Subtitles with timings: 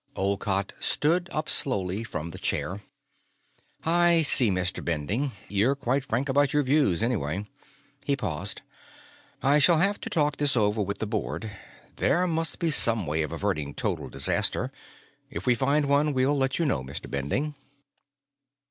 [0.15, 2.81] Olcott stood up slowly from the chair.
[3.83, 4.83] "I see, Mr.
[4.83, 7.45] Bending; you're quite frank about your views, anyway."
[8.03, 8.63] He paused.
[9.43, 11.51] "I shall have to talk this over with the Board.
[11.97, 14.71] There must be some way of averting total disaster.
[15.29, 17.07] If we find one, we'll let you know, Mr.
[17.07, 17.53] Bending."